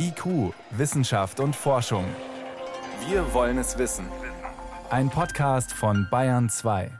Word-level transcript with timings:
IQ, 0.00 0.54
Wissenschaft 0.70 1.40
und 1.40 1.56
Forschung. 1.56 2.04
Wir 3.08 3.34
wollen 3.34 3.58
es 3.58 3.78
wissen. 3.78 4.06
Ein 4.90 5.10
Podcast 5.10 5.72
von 5.72 6.06
Bayern 6.08 6.48
2. 6.48 6.92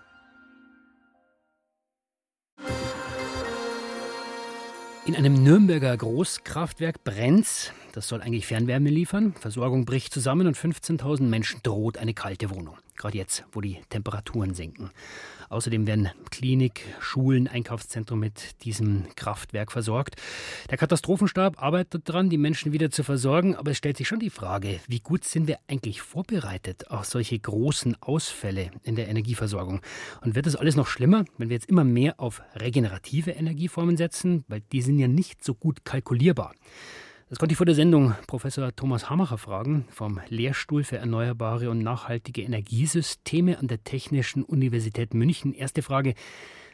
In 5.07 5.15
einem 5.15 5.43
Nürnberger 5.43 5.97
Großkraftwerk 5.97 7.05
brennt's. 7.05 7.73
Das 7.93 8.09
soll 8.09 8.21
eigentlich 8.21 8.47
Fernwärme 8.47 8.91
liefern. 8.91 9.33
Versorgung 9.39 9.85
bricht 9.85 10.13
zusammen 10.13 10.49
und 10.49 10.57
15.000 10.57 11.23
Menschen 11.23 11.61
droht 11.63 11.99
eine 11.99 12.15
kalte 12.15 12.51
Wohnung. 12.51 12.77
Gerade 12.99 13.17
jetzt, 13.17 13.45
wo 13.53 13.61
die 13.61 13.79
Temperaturen 13.89 14.55
sinken. 14.55 14.91
Außerdem 15.51 15.87
werden 15.87 16.11
Klinik, 16.31 16.83
Schulen, 17.01 17.49
Einkaufszentrum 17.49 18.19
mit 18.19 18.63
diesem 18.65 19.07
Kraftwerk 19.15 19.73
versorgt. 19.73 20.17
Der 20.69 20.77
Katastrophenstab 20.77 21.63
arbeitet 21.63 22.09
daran, 22.09 22.29
die 22.29 22.37
Menschen 22.37 22.73
wieder 22.73 22.91
zu 22.91 23.05
versorgen. 23.05 23.55
Aber 23.55 23.71
es 23.71 23.79
stellt 23.79 23.97
sich 23.97 24.09
schon 24.09 24.19
die 24.19 24.31
Frage, 24.31 24.81
wie 24.89 25.01
gut 25.01 25.25
sind 25.25 25.47
wir 25.47 25.59
eigentlich 25.69 26.03
vorbereitet 26.03 26.91
auf 26.91 27.07
solche 27.07 27.39
großen 27.39 27.97
Ausfälle 28.03 28.73
in 28.83 28.97
der 28.97 29.09
Energieversorgung? 29.09 29.81
Und 30.21 30.35
wird 30.35 30.47
es 30.47 30.57
alles 30.57 30.77
noch 30.77 30.89
schlimmer, 30.89 31.25
wenn 31.39 31.49
wir 31.49 31.57
jetzt 31.57 31.69
immer 31.69 31.85
mehr 31.85 32.19
auf 32.19 32.43
regenerative 32.57 33.31
Energieformen 33.31 33.97
setzen? 33.97 34.45
Weil 34.49 34.61
die 34.73 34.83
sind 34.83 34.99
ja 34.99 35.09
nicht 35.09 35.45
so 35.45 35.55
gut 35.55 35.85
kalkulierbar. 35.85 36.53
Das 37.29 37.39
konnte 37.39 37.53
ich 37.53 37.59
vor 37.59 37.67
der 37.67 37.75
Sendung 37.75 38.15
Professor 38.27 38.75
Thomas 38.75 39.11
Hamacher 39.11 39.37
fragen 39.37 39.85
vom 39.91 40.19
Lehrstuhl 40.31 40.83
für 40.83 40.97
erneuerbare 40.97 41.69
und 41.69 41.81
nachhaltige 41.81 42.41
Energiesysteme 42.41 43.59
an 43.59 43.69
der 43.69 43.85
Technischen 43.85 44.45
Universität 44.45 45.13
München. 45.13 45.53
Erste 45.53 45.83
Frage. 45.83 46.15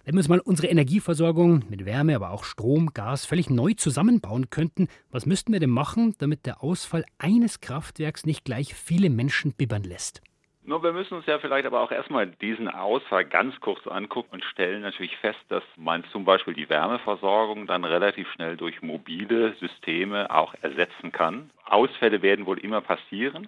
Wenn 0.05 0.15
wir 0.15 0.19
uns 0.19 0.29
mal 0.29 0.39
unsere 0.39 0.69
Energieversorgung 0.69 1.65
mit 1.69 1.85
Wärme, 1.85 2.15
aber 2.15 2.31
auch 2.31 2.45
Strom, 2.45 2.95
Gas 2.95 3.25
völlig 3.25 3.51
neu 3.51 3.73
zusammenbauen 3.73 4.49
könnten, 4.49 4.87
was 5.11 5.27
müssten 5.27 5.53
wir 5.53 5.59
denn 5.59 5.71
machen, 5.71 6.15
damit 6.19 6.47
der 6.47 6.63
Ausfall 6.63 7.05
eines 7.19 7.61
Kraftwerks 7.61 8.25
nicht 8.25 8.45
gleich 8.45 8.75
viele 8.75 9.11
Menschen 9.11 9.55
bibbern 9.55 9.83
lässt? 9.83 10.23
Nur 10.67 10.83
wir 10.83 10.95
müssen 10.95 11.15
uns 11.15 11.27
ja 11.27 11.39
vielleicht 11.39 11.67
aber 11.67 11.81
auch 11.83 11.93
erstmal 11.93 12.27
diesen 12.27 12.69
Ausfall 12.69 13.27
ganz 13.27 13.61
kurz 13.61 13.87
angucken 13.87 14.31
und 14.33 14.45
stellen 14.45 14.81
natürlich 14.81 15.15
fest, 15.19 15.41
dass 15.51 15.63
man 15.77 16.05
zum 16.05 16.25
Beispiel 16.25 16.55
die 16.55 16.71
Wärmeversorgung 16.71 17.67
dann 17.67 17.85
relativ 17.85 18.31
schnell 18.33 18.57
durch 18.57 18.81
mobile 18.81 19.53
Systeme 19.61 20.31
auch 20.31 20.55
ersetzen 20.63 21.13
kann. 21.13 21.51
Ausfälle 21.67 22.23
werden 22.23 22.47
wohl 22.47 22.59
immer 22.59 22.81
passieren. 22.81 23.47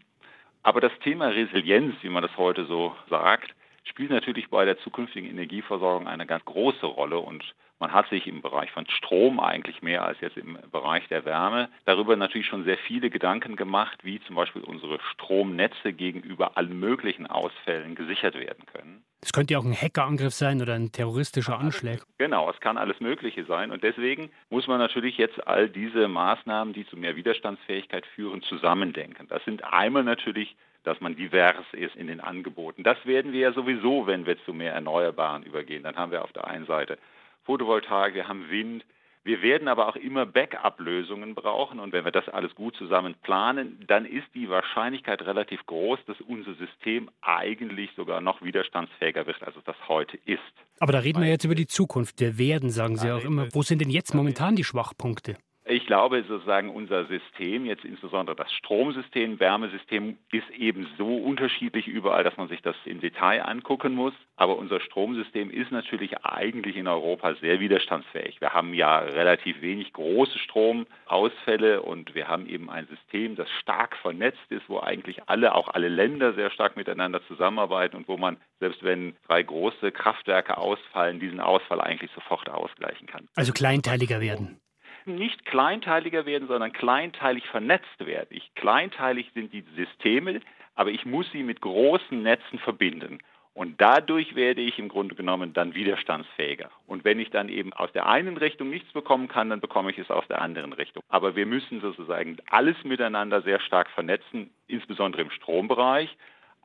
Aber 0.63 0.83
das 0.83 0.93
Thema 0.99 1.29
Resilienz, 1.29 1.95
wie 2.03 2.11
man 2.11 2.23
das 2.23 2.37
heute 2.37 2.67
so 2.67 2.95
sagt, 3.09 3.55
spielt 3.89 4.11
natürlich 4.11 4.51
bei 4.51 4.65
der 4.65 4.79
zukünftigen 4.79 5.29
Energieversorgung 5.29 6.07
eine 6.07 6.27
ganz 6.27 6.45
große 6.45 6.87
Rolle 6.87 7.19
und 7.19 7.45
man 7.79 7.93
hat 7.93 8.09
sich 8.09 8.27
im 8.27 8.41
Bereich 8.41 8.71
von 8.71 8.87
Strom 8.89 9.39
eigentlich 9.39 9.83
mehr 9.83 10.03
als 10.03 10.19
jetzt 10.21 10.39
im 10.39 10.59
Bereich 10.73 11.07
der 11.09 11.27
Wärme 11.27 11.69
darüber 11.85 12.17
natürlich 12.17 12.47
schon 12.47 12.65
sehr 12.65 12.79
viele 12.79 13.11
Gedanken 13.11 13.55
gemacht, 13.55 13.99
wie 14.03 14.19
zum 14.21 14.35
Beispiel 14.35 14.63
unsere 14.63 14.99
Stromnetze 15.13 15.93
gegenüber 15.93 16.57
allen 16.57 16.79
möglichen 16.81 17.27
Ausfällen 17.27 17.95
gesichert 17.95 18.35
werden 18.35 18.65
können. 18.73 19.05
Es 19.21 19.33
könnte 19.33 19.55
ja 19.55 19.59
auch 19.59 19.65
ein 19.65 19.75
Hackerangriff 19.75 20.33
sein 20.33 20.63
oder 20.63 20.75
ein 20.75 20.91
terroristischer 20.91 21.59
Anschlag. 21.59 22.03
Genau, 22.17 22.49
es 22.51 22.61
kann 22.61 22.79
alles 22.79 23.01
Mögliche 23.01 23.45
sein. 23.45 23.71
Und 23.71 23.83
deswegen 23.83 24.31
muss 24.51 24.67
man 24.67 24.79
natürlich 24.79 25.19
jetzt 25.19 25.47
all 25.47 25.69
diese 25.69 26.09
Maßnahmen, 26.09 26.73
die 26.73 26.87
zu 26.87 26.97
mehr 26.97 27.17
Widerstandsfähigkeit 27.17 28.07
führen, 28.07 28.43
zusammendenken. 28.43 29.27
Das 29.29 29.45
sind 29.45 29.65
einmal 29.65 30.05
natürlich 30.05 30.57
dass 30.87 31.01
man 31.01 31.17
divers 31.17 31.67
ist 31.73 31.97
in 31.97 32.07
den 32.07 32.21
Angeboten. 32.21 32.85
Das 32.85 32.97
werden 33.05 33.33
wir 33.33 33.41
ja 33.41 33.53
sowieso, 33.53 34.07
wenn 34.07 34.25
wir 34.25 34.39
zu 34.45 34.55
mehr 34.55 34.73
Erneuerbaren 34.73 35.43
übergehen. 35.43 35.83
Dann 35.83 35.97
haben 35.97 36.13
wir 36.13 36.23
auf 36.23 36.33
der 36.33 36.47
einen 36.47 36.67
Seite 36.67 36.97
Photovoltaik, 37.45 38.15
wir 38.15 38.29
haben 38.29 38.49
Wind. 38.51 38.85
Wir 39.25 39.43
werden 39.43 39.67
aber 39.67 39.89
auch 39.89 39.97
immer 39.97 40.25
Backup-Lösungen 40.25 41.35
brauchen 41.35 41.81
und 41.81 41.93
wenn 41.93 42.05
wir 42.05 42.13
das 42.13 42.29
alles 42.29 42.55
gut 42.55 42.77
zusammen 42.77 43.17
planen, 43.25 43.85
dann 43.89 44.05
ist 44.05 44.29
die 44.35 44.49
Wahrscheinlichkeit 44.49 45.21
relativ 45.23 45.67
groß, 45.67 45.99
dass 46.07 46.21
unser 46.21 46.55
System 46.55 47.11
eigentlich 47.23 47.91
sogar 47.97 48.21
noch 48.21 48.41
widerstandsfähiger 48.43 49.27
wird, 49.27 49.43
als 49.43 49.57
es 49.57 49.65
das 49.65 49.77
heute 49.89 50.17
ist. 50.27 50.39
Aber 50.79 50.93
da 50.93 51.01
reden 51.01 51.21
wir 51.21 51.29
jetzt 51.29 51.45
über 51.45 51.57
die 51.57 51.67
Zukunft. 51.67 52.21
Wir 52.21 52.39
werden, 52.39 52.71
sagen 52.71 52.97
Sie 52.97 53.11
auch 53.11 53.25
immer. 53.25 53.49
Wo 53.53 53.63
sind 53.63 53.81
denn 53.81 53.91
jetzt 53.91 54.15
momentan 54.15 54.55
die 54.55 54.63
Schwachpunkte? 54.63 55.37
Ich 55.69 55.85
glaube 55.85 56.23
sozusagen, 56.29 56.71
unser 56.71 57.07
System, 57.07 57.67
jetzt 57.67 57.85
insbesondere 57.85 58.37
das 58.37 58.53
Stromsystem, 58.53 59.41
Wärmesystem, 59.41 60.17
ist 60.31 60.49
eben 60.51 60.87
so 60.97 61.17
unterschiedlich 61.17 61.89
überall, 61.89 62.23
dass 62.23 62.37
man 62.37 62.47
sich 62.47 62.63
das 62.63 62.77
im 62.85 63.01
Detail 63.01 63.41
angucken 63.41 63.93
muss. 63.93 64.15
Aber 64.37 64.59
unser 64.59 64.79
Stromsystem 64.79 65.51
ist 65.51 65.73
natürlich 65.73 66.19
eigentlich 66.19 66.77
in 66.77 66.87
Europa 66.87 67.35
sehr 67.41 67.59
widerstandsfähig. 67.59 68.41
Wir 68.41 68.53
haben 68.53 68.75
ja 68.75 68.99
relativ 68.99 69.61
wenig 69.61 69.93
große 69.93 70.39
Stromausfälle 70.39 71.83
und 71.83 72.15
wir 72.15 72.29
haben 72.29 72.49
eben 72.49 72.71
ein 72.71 72.87
System, 72.87 73.35
das 73.35 73.51
stark 73.61 73.97
vernetzt 73.97 74.47
ist, 74.51 74.69
wo 74.69 74.79
eigentlich 74.79 75.29
alle, 75.29 75.53
auch 75.53 75.67
alle 75.69 75.89
Länder 75.89 76.35
sehr 76.35 76.51
stark 76.51 76.77
miteinander 76.77 77.27
zusammenarbeiten 77.27 77.97
und 77.97 78.07
wo 78.07 78.17
man, 78.17 78.37
selbst 78.61 78.85
wenn 78.85 79.17
drei 79.27 79.43
große 79.43 79.91
Kraftwerke 79.91 80.59
ausfallen, 80.59 81.19
diesen 81.19 81.41
Ausfall 81.41 81.81
eigentlich 81.81 82.13
sofort 82.15 82.49
ausgleichen 82.49 83.09
kann. 83.09 83.27
Also 83.35 83.53
kleinteiliger 83.53 84.21
werden 84.21 84.61
nicht 85.07 85.45
kleinteiliger 85.45 86.27
werden, 86.27 86.49
sondern 86.49 86.73
kleinteilig 86.73 87.47
vernetzt 87.47 88.05
werden. 88.05 88.29
Ich, 88.31 88.55
kleinteilig 88.55 89.31
sind 89.35 89.53
die 89.53 89.65
Systeme, 89.77 90.41
aber 90.75 90.91
ich 90.91 91.05
muss 91.05 91.31
sie 91.33 91.43
mit 91.43 91.61
großen 91.61 92.23
Netzen 92.23 92.59
verbinden. 92.59 93.19
Und 93.57 93.81
dadurch 93.81 94.35
werde 94.35 94.61
ich 94.61 94.79
im 94.79 94.89
Grunde 94.89 95.15
genommen 95.15 95.55
dann 95.55 95.75
widerstandsfähiger. 95.75 96.71
Und 96.87 97.07
wenn 97.07 97.19
ich 97.19 97.31
dann 97.31 97.49
eben 97.49 97.73
aus 97.73 97.91
der 97.93 98.07
einen 98.07 98.37
Richtung 98.37 98.69
nichts 98.69 98.93
bekommen 98.93 99.29
kann, 99.29 99.49
dann 99.49 99.63
bekomme 99.63 99.91
ich 99.91 99.97
es 99.97 100.11
aus 100.11 100.29
der 100.29 100.43
anderen 100.43 100.75
Richtung. 100.75 101.03
Aber 101.09 101.37
wir 101.37 101.47
müssen 101.47 101.81
sozusagen 101.81 102.37
alles 102.51 102.77
miteinander 102.85 103.41
sehr 103.41 103.59
stark 103.61 103.89
vernetzen, 103.89 104.51
insbesondere 104.67 105.23
im 105.23 105.31
Strombereich. 105.31 106.15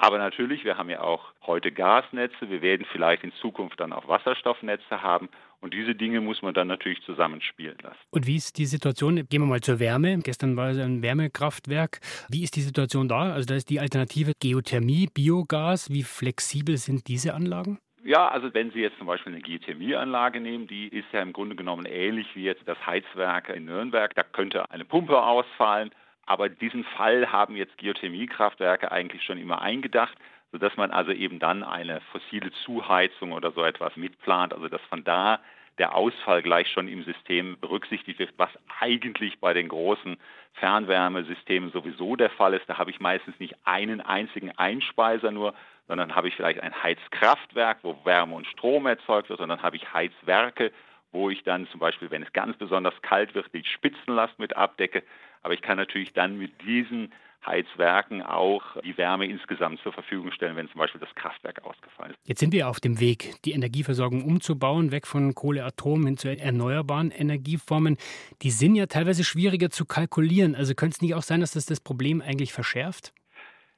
Aber 0.02 0.18
natürlich, 0.18 0.64
wir 0.64 0.80
haben 0.80 0.90
ja 0.90 1.02
auch 1.02 1.32
heute 1.46 1.72
Gasnetze, 1.72 2.50
wir 2.50 2.64
werden 2.64 2.88
vielleicht 2.92 3.24
in 3.24 3.32
Zukunft 3.34 3.80
dann 3.80 3.94
auch 3.94 4.08
Wasserstoffnetze 4.08 5.04
haben 5.04 5.30
und 5.60 5.76
diese 5.76 5.94
Dinge 5.94 6.22
muss 6.22 6.42
man 6.42 6.56
dann 6.56 6.70
natürlich 6.70 7.04
zusammenspielen 7.04 7.78
lassen. 7.84 8.00
Und 8.10 8.26
wie 8.26 8.36
ist 8.36 8.58
die 8.58 8.66
Situation? 8.66 9.18
Gehen 9.18 9.44
wir 9.44 9.46
mal 9.46 9.62
zur 9.62 9.80
Wärme. 9.80 10.18
Gestern 10.24 10.58
war 10.58 10.72
es 10.72 10.80
ein 10.80 11.04
Wärmekraftwerk. 11.04 12.00
Wie 12.30 12.42
ist 12.42 12.56
die 12.56 12.62
Situation 12.62 13.10
da? 13.10 13.32
Also 13.32 13.46
da 13.46 13.54
ist 13.54 13.70
die 13.70 13.80
Alternative 13.80 14.32
Geothermie, 14.40 15.08
Biogas. 15.14 15.92
Wie 15.92 16.02
flexibel 16.02 16.78
sind 16.78 17.08
diese 17.08 17.36
Anlagen? 17.36 17.78
Ja, 18.04 18.28
also 18.30 18.52
wenn 18.56 18.72
Sie 18.72 18.80
jetzt 18.80 18.98
zum 18.98 19.06
Beispiel 19.06 19.34
eine 19.34 19.44
Geothermieanlage 19.44 20.40
nehmen, 20.40 20.66
die 20.66 20.88
ist 20.88 21.06
ja 21.14 21.22
im 21.22 21.32
Grunde 21.32 21.56
genommen 21.56 21.86
ähnlich 21.86 22.26
wie 22.34 22.46
jetzt 22.46 22.64
das 22.66 22.84
Heizwerk 22.88 23.50
in 23.50 23.66
Nürnberg. 23.66 24.16
Da 24.16 24.24
könnte 24.24 24.66
eine 24.72 24.84
Pumpe 24.84 25.22
ausfallen. 25.22 25.92
Aber 26.26 26.50
diesen 26.50 26.84
Fall 26.84 27.32
haben 27.32 27.56
jetzt 27.56 27.78
Geothermiekraftwerke 27.78 28.92
eigentlich 28.92 29.24
schon 29.24 29.38
immer 29.38 29.62
eingedacht, 29.62 30.18
sodass 30.52 30.76
man 30.78 30.92
also 30.92 31.12
eben 31.12 31.40
dann 31.40 31.64
eine 31.64 32.02
fossile 32.12 32.52
Zuheizung 32.66 33.32
oder 33.32 33.52
so 33.52 33.64
etwas 33.64 33.96
mitplant, 33.96 34.54
also 34.54 34.68
dass 34.68 34.82
von 34.90 35.04
da 35.04 35.40
der 35.78 35.96
Ausfall 35.96 36.42
gleich 36.42 36.70
schon 36.70 36.88
im 36.88 37.04
System 37.04 37.58
berücksichtigt 37.60 38.20
wird, 38.20 38.34
was 38.38 38.50
eigentlich 38.80 39.40
bei 39.40 39.54
den 39.54 39.70
großen 39.70 40.18
Fernwärmesystemen 40.54 41.72
sowieso 41.72 42.16
der 42.16 42.30
Fall 42.30 42.54
ist. 42.54 42.70
Da 42.70 42.78
habe 42.78 42.92
ich 42.92 43.00
meistens 43.00 43.40
nicht 43.40 43.56
einen 43.64 44.02
einzigen 44.02 44.52
Einspeiser 44.58 45.32
nur, 45.32 45.54
sondern 45.88 46.14
habe 46.16 46.28
ich 46.28 46.36
vielleicht 46.36 46.60
ein 46.60 46.84
Heizkraftwerk, 46.84 47.80
wo 47.82 47.98
Wärme 48.04 48.36
und 48.36 48.48
Strom 48.48 48.86
erzeugt 48.86 49.30
wird, 49.30 49.40
sondern 49.40 49.62
habe 49.62 49.78
ich 49.78 49.94
Heizwerke, 49.94 50.72
wo 51.12 51.30
ich 51.30 51.44
dann 51.44 51.68
zum 51.68 51.80
Beispiel, 51.80 52.12
wenn 52.12 52.24
es 52.24 52.32
ganz 52.34 52.56
besonders 52.58 52.94
kalt 53.02 53.34
wird, 53.34 53.54
die 53.54 53.64
Spitzenlast 53.66 54.38
mit 54.40 54.56
abdecke. 54.56 55.04
Aber 55.42 55.54
ich 55.54 55.62
kann 55.62 55.78
natürlich 55.78 56.14
dann 56.14 56.38
mit 56.38 56.52
diesen 56.66 57.12
Heizwerken 57.46 58.22
auch 58.22 58.62
die 58.84 58.96
Wärme 58.98 59.26
insgesamt 59.26 59.80
zur 59.82 59.94
Verfügung 59.94 60.32
stellen, 60.32 60.56
wenn 60.56 60.70
zum 60.70 60.80
Beispiel 60.80 61.02
das 61.02 61.14
Kraftwerk 61.16 61.64
ausgefallen 61.64 62.12
ist. 62.12 62.20
Jetzt 62.26 62.40
sind 62.40 62.54
wir 62.54 62.70
auf 62.70 62.80
dem 62.80 63.00
Weg, 63.00 63.34
die 63.46 63.54
Energieversorgung 63.54 64.24
umzubauen, 64.24 64.92
weg 64.92 65.08
von 65.08 65.34
Kohle, 65.34 65.66
Atom 65.66 66.06
hin 66.06 66.18
zu 66.18 66.30
erneuerbaren 66.30 67.10
Energieformen. 67.10 67.98
Die 68.44 68.52
sind 68.52 68.76
ja 68.76 68.86
teilweise 68.86 69.24
schwieriger 69.24 69.72
zu 69.72 69.86
kalkulieren. 69.86 70.56
Also 70.56 70.76
könnte 70.76 70.96
es 70.96 71.02
nicht 71.02 71.16
auch 71.16 71.24
sein, 71.24 71.42
dass 71.42 71.54
das 71.54 71.66
das 71.66 71.80
Problem 71.80 72.22
eigentlich 72.22 72.54
verschärft? 72.54 73.12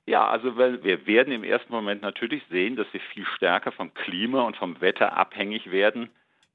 Ja, 0.05 0.27
also 0.27 0.57
wir 0.57 1.07
werden 1.07 1.31
im 1.31 1.45
ersten 1.45 1.71
Moment 1.71 2.01
natürlich 2.01 2.43
sehen, 2.49 2.75
dass 2.75 2.87
wir 2.91 2.99
viel 3.13 3.25
stärker 3.37 3.71
vom 3.71 3.93
Klima 3.93 4.41
und 4.41 4.57
vom 4.57 4.81
Wetter 4.81 5.15
abhängig 5.15 5.71
werden, 5.71 6.09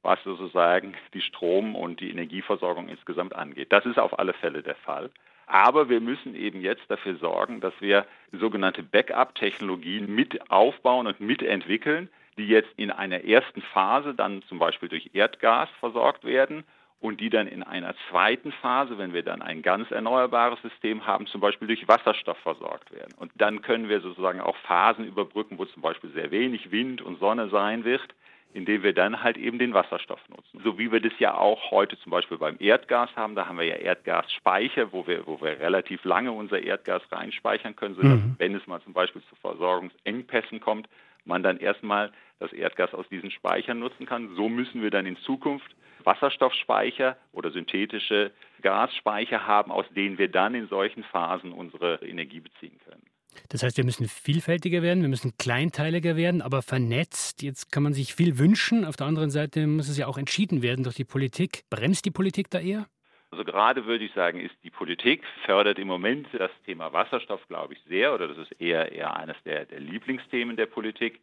was 0.08 0.25
sozusagen 0.25 0.94
die 1.12 1.20
Strom- 1.20 1.76
und 1.76 2.00
die 2.00 2.10
Energieversorgung 2.10 2.88
insgesamt 2.88 3.37
angeht. 3.37 3.70
Das 3.70 3.84
ist 3.84 3.99
auf 3.99 4.19
alle 4.19 4.32
Fälle 4.32 4.62
der 4.62 4.75
Fall. 4.76 5.10
Aber 5.46 5.90
wir 5.90 6.00
müssen 6.00 6.34
eben 6.34 6.62
jetzt 6.62 6.84
dafür 6.88 7.16
sorgen, 7.16 7.60
dass 7.60 7.75
wir 7.81 8.06
sogenannte 8.32 8.82
Backup-Technologien 8.82 10.14
mit 10.14 10.50
aufbauen 10.50 11.06
und 11.06 11.20
mitentwickeln, 11.20 12.08
die 12.38 12.46
jetzt 12.46 12.70
in 12.76 12.90
einer 12.90 13.25
ersten 13.25 13.60
Phase 13.60 14.14
dann 14.14 14.43
zum 14.49 14.58
Beispiel 14.58 14.88
durch 14.88 15.10
Erdgas 15.12 15.69
versorgt 15.78 16.25
werden 16.25 16.64
und 17.00 17.20
die 17.20 17.28
dann 17.28 17.46
in 17.46 17.62
einer 17.62 17.94
zweiten 18.08 18.50
Phase, 18.50 18.96
wenn 18.96 19.12
wir 19.12 19.22
dann 19.22 19.43
ein 19.43 19.61
ganz 19.61 19.90
erneuerbares 19.90 20.61
System 20.62 21.06
haben, 21.06 21.26
zum 21.26 21.43
Beispiel 21.43 21.69
durch 21.69 21.87
Wasserstoff 21.87 22.38
versorgt 22.38 22.93
werden. 22.93 23.12
Und 23.19 23.31
dann 23.37 23.61
können 23.61 23.90
wir 23.90 24.00
sozusagen 24.00 24.40
auch 24.40 24.56
Phasen 24.56 25.04
überbrücken, 25.04 25.58
wo 25.58 25.66
zum 25.66 25.82
Beispiel 25.82 26.11
sehr 26.12 26.31
wenig 26.31 26.70
Wind 26.70 27.02
und 27.02 27.20
Sonne 27.20 27.50
sein 27.50 27.84
wird, 27.84 28.08
indem 28.55 28.83
wir 28.83 28.93
dann 28.93 29.23
halt 29.23 29.37
eben 29.37 29.59
den 29.59 29.75
Wasserstoff 29.75 30.21
nutzen. 30.29 30.61
So 30.65 30.79
wie 30.79 30.91
wir 30.91 31.00
das 31.00 31.12
ja 31.19 31.35
auch 31.35 31.71
heute 31.71 31.99
zum 31.99 32.11
Beispiel 32.11 32.39
beim 32.39 32.56
Erdgas 32.59 33.15
haben, 33.15 33.35
da 33.35 33.47
haben 33.47 33.59
wir 33.59 33.67
ja 33.67 33.77
Erdgasspeicher, 33.77 34.93
wo 34.93 35.06
wir, 35.06 35.27
wo 35.27 35.41
wir 35.41 35.61
relativ 35.61 36.05
lange 36.05 36.33
unser 36.33 36.61
Erdgas 36.61 37.03
reinspeichern 37.11 37.77
können, 37.77 37.95
sodass, 37.95 38.21
mhm. 38.21 38.35
wenn 38.39 38.55
es 38.55 38.67
mal 38.67 38.81
zum 38.83 38.95
Beispiel 38.95 39.23
zu 39.23 39.37
Versorgungsengpässen 39.37 40.61
kommt, 40.61 40.89
man 41.25 41.43
dann 41.43 41.59
erstmal 41.59 42.11
das 42.39 42.53
Erdgas 42.53 42.95
aus 42.95 43.09
diesen 43.09 43.31
Speichern 43.31 43.79
nutzen 43.79 44.06
kann. 44.06 44.35
So 44.35 44.49
müssen 44.49 44.83
wir 44.83 44.91
dann 44.91 45.06
in 45.06 45.17
Zukunft 45.19 45.75
Wasserstoffspeicher 46.05 47.17
oder 47.33 47.50
synthetische 47.50 48.33
Gasspeicher 48.62 49.47
haben, 49.47 49.71
aus 49.71 49.87
denen 49.91 50.19
wir 50.19 50.29
dann 50.29 50.55
in 50.55 50.69
solchen 50.69 51.05
Phasen 51.05 51.53
unsere 51.53 51.97
Energie 52.03 52.41
beziehen 52.41 52.79
können. 52.89 53.03
Das 53.48 53.62
heißt, 53.62 53.76
wir 53.76 53.84
müssen 53.84 54.08
vielfältiger 54.08 54.82
werden, 54.82 55.02
wir 55.02 55.08
müssen 55.08 55.36
kleinteiliger 55.38 56.16
werden, 56.16 56.42
aber 56.42 56.62
vernetzt. 56.62 57.42
Jetzt 57.42 57.72
kann 57.72 57.82
man 57.82 57.94
sich 57.94 58.14
viel 58.14 58.38
wünschen. 58.38 58.84
Auf 58.84 58.96
der 58.96 59.06
anderen 59.06 59.30
Seite 59.30 59.66
muss 59.66 59.88
es 59.88 59.96
ja 59.96 60.06
auch 60.06 60.19
entschieden 60.19 60.62
werden 60.62 60.82
durch 60.84 60.96
die 60.96 61.04
Politik. 61.04 61.62
Bremst 61.70 62.04
die 62.04 62.10
Politik 62.10 62.50
da 62.50 62.60
eher? 62.60 62.86
Also 63.30 63.44
gerade 63.44 63.84
würde 63.84 64.04
ich 64.04 64.12
sagen, 64.14 64.40
ist 64.40 64.54
die 64.64 64.70
Politik 64.70 65.22
fördert 65.44 65.78
im 65.78 65.86
Moment 65.86 66.28
das 66.32 66.50
Thema 66.64 66.92
Wasserstoff, 66.92 67.46
glaube 67.48 67.75
ich, 67.75 67.80
sehr, 67.86 68.14
oder 68.14 68.26
das 68.26 68.38
ist 68.38 68.60
eher, 68.60 68.90
eher 68.90 69.16
eines 69.16 69.36
der, 69.44 69.66
der 69.66 69.80
Lieblingsthemen 69.80 70.56
der 70.56 70.66
Politik. 70.66 71.20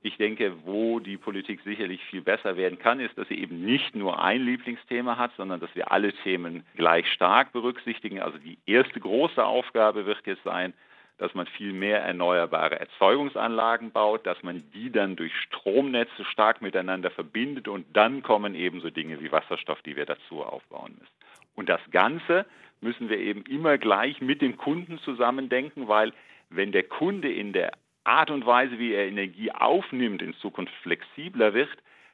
Ich 0.00 0.16
denke, 0.16 0.52
wo 0.64 1.00
die 1.00 1.16
Politik 1.16 1.60
sicherlich 1.64 2.00
viel 2.04 2.20
besser 2.20 2.56
werden 2.56 2.78
kann, 2.78 3.00
ist, 3.00 3.18
dass 3.18 3.26
sie 3.26 3.40
eben 3.40 3.64
nicht 3.64 3.96
nur 3.96 4.22
ein 4.22 4.42
Lieblingsthema 4.42 5.16
hat, 5.16 5.32
sondern 5.36 5.58
dass 5.58 5.74
wir 5.74 5.90
alle 5.90 6.12
Themen 6.12 6.64
gleich 6.76 7.10
stark 7.12 7.52
berücksichtigen. 7.52 8.20
Also 8.20 8.38
die 8.38 8.58
erste 8.64 9.00
große 9.00 9.44
Aufgabe 9.44 10.06
wird 10.06 10.24
jetzt 10.24 10.44
sein, 10.44 10.72
dass 11.18 11.34
man 11.34 11.46
viel 11.46 11.72
mehr 11.72 12.00
erneuerbare 12.02 12.78
Erzeugungsanlagen 12.78 13.90
baut, 13.90 14.26
dass 14.26 14.42
man 14.42 14.62
die 14.72 14.90
dann 14.90 15.16
durch 15.16 15.34
Stromnetze 15.34 16.24
stark 16.24 16.62
miteinander 16.62 17.10
verbindet 17.10 17.68
und 17.68 17.86
dann 17.92 18.22
kommen 18.22 18.54
eben 18.54 18.80
so 18.80 18.90
Dinge 18.90 19.20
wie 19.20 19.32
Wasserstoff, 19.32 19.82
die 19.82 19.96
wir 19.96 20.06
dazu 20.06 20.42
aufbauen 20.42 20.96
müssen. 20.98 21.14
Und 21.56 21.68
das 21.68 21.80
Ganze 21.90 22.46
müssen 22.80 23.08
wir 23.08 23.18
eben 23.18 23.42
immer 23.42 23.78
gleich 23.78 24.20
mit 24.20 24.40
dem 24.40 24.56
Kunden 24.56 24.98
zusammendenken, 24.98 25.88
weil 25.88 26.12
wenn 26.50 26.70
der 26.70 26.84
Kunde 26.84 27.32
in 27.32 27.52
der 27.52 27.72
Art 28.04 28.30
und 28.30 28.46
Weise, 28.46 28.78
wie 28.78 28.94
er 28.94 29.06
Energie 29.06 29.50
aufnimmt, 29.50 30.22
in 30.22 30.34
Zukunft 30.34 30.72
flexibler 30.82 31.52
wird, 31.52 31.68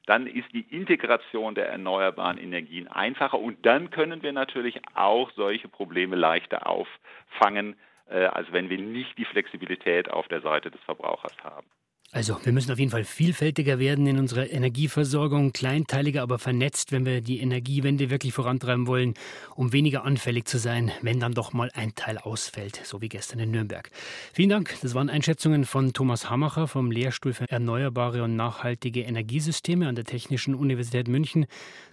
dann 0.06 0.26
ist 0.26 0.52
die 0.52 0.66
Integration 0.70 1.54
der 1.54 1.68
erneuerbaren 1.68 2.38
Energien 2.38 2.88
einfacher 2.88 3.38
und 3.38 3.64
dann 3.64 3.90
können 3.90 4.22
wir 4.22 4.32
natürlich 4.32 4.80
auch 4.94 5.30
solche 5.32 5.68
Probleme 5.68 6.16
leichter 6.16 6.66
auffangen, 6.66 7.76
äh, 8.08 8.26
als 8.26 8.50
wenn 8.52 8.70
wir 8.70 8.78
nicht 8.78 9.16
die 9.18 9.24
Flexibilität 9.24 10.10
auf 10.10 10.28
der 10.28 10.40
Seite 10.40 10.70
des 10.70 10.80
Verbrauchers 10.82 11.36
haben. 11.42 11.66
Also, 12.14 12.38
wir 12.44 12.52
müssen 12.52 12.70
auf 12.70 12.78
jeden 12.78 12.92
Fall 12.92 13.02
vielfältiger 13.02 13.80
werden 13.80 14.06
in 14.06 14.20
unserer 14.20 14.48
Energieversorgung, 14.48 15.52
kleinteiliger, 15.52 16.22
aber 16.22 16.38
vernetzt, 16.38 16.92
wenn 16.92 17.04
wir 17.04 17.20
die 17.22 17.40
Energiewende 17.40 18.08
wirklich 18.08 18.32
vorantreiben 18.32 18.86
wollen, 18.86 19.14
um 19.56 19.72
weniger 19.72 20.04
anfällig 20.04 20.46
zu 20.46 20.58
sein, 20.58 20.92
wenn 21.02 21.18
dann 21.18 21.32
doch 21.32 21.52
mal 21.52 21.72
ein 21.74 21.96
Teil 21.96 22.18
ausfällt, 22.18 22.76
so 22.76 23.02
wie 23.02 23.08
gestern 23.08 23.40
in 23.40 23.50
Nürnberg. 23.50 23.90
Vielen 24.32 24.50
Dank. 24.50 24.76
Das 24.80 24.94
waren 24.94 25.10
Einschätzungen 25.10 25.64
von 25.64 25.92
Thomas 25.92 26.30
Hamacher 26.30 26.68
vom 26.68 26.92
Lehrstuhl 26.92 27.32
für 27.32 27.50
erneuerbare 27.50 28.22
und 28.22 28.36
nachhaltige 28.36 29.00
Energiesysteme 29.00 29.88
an 29.88 29.96
der 29.96 30.04
Technischen 30.04 30.54
Universität 30.54 31.08
München. 31.08 31.46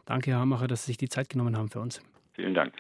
Danke, 0.06 0.30
Herr 0.30 0.40
Hamacher, 0.42 0.68
dass 0.68 0.86
Sie 0.86 0.92
sich 0.92 0.98
die 0.98 1.10
Zeit 1.10 1.30
genommen 1.30 1.58
haben 1.58 1.72
für 1.72 1.80
uns. 1.80 2.00
Vielen 2.34 2.54
Dank. 2.54 2.74